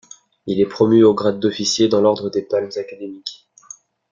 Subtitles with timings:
[0.47, 3.47] Il est promu au grade d'officier dans l'ordre des Palmes Académiques.